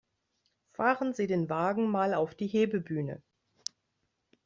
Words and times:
Fahren 0.71 1.13
Sie 1.13 1.27
den 1.27 1.47
Wagen 1.47 1.87
mal 1.91 2.15
auf 2.15 2.33
die 2.33 2.47
Hebebühne! 2.47 3.21